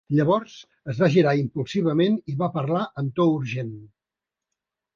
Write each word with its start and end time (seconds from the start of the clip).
Llavors 0.17 0.53
es 0.93 1.01
va 1.03 1.09
girar 1.15 1.33
impulsivament 1.41 2.17
i 2.33 2.37
va 2.41 2.49
parlar 2.57 2.81
amb 3.03 3.15
to 3.21 3.29
urgent. 3.37 3.73